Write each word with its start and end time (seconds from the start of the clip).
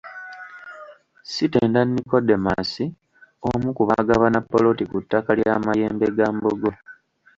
Sitenda 1.31 1.81
Nicodemus 1.83 2.73
omu 3.49 3.69
ku 3.77 3.83
baagabana 3.89 4.39
poloti 4.49 4.83
ku 4.91 4.97
ttaka 5.03 5.31
lya 5.39 5.53
Mayembegambogo. 5.65 6.69